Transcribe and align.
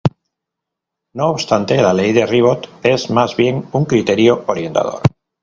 No 1.13 1.29
obstante, 1.29 1.79
la 1.79 1.93
ley 1.93 2.11
de 2.11 2.25
Ribot 2.25 2.67
es 2.81 3.11
más 3.11 3.35
bien 3.37 3.67
un 3.71 3.85
criterio 3.85 4.43
orientador. 4.47 5.03